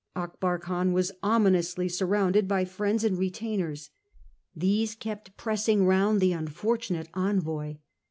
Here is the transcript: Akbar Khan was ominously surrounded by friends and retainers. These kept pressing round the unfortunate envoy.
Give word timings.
Akbar 0.15 0.57
Khan 0.57 0.93
was 0.93 1.11
ominously 1.21 1.87
surrounded 1.87 2.47
by 2.47 2.65
friends 2.65 3.03
and 3.03 3.19
retainers. 3.19 3.91
These 4.55 4.95
kept 4.95 5.37
pressing 5.37 5.85
round 5.85 6.19
the 6.19 6.33
unfortunate 6.33 7.09
envoy. 7.13 7.75